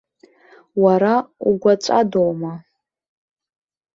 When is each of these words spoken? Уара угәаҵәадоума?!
Уара 0.83 1.13
угәаҵәадоума?! 1.49 2.53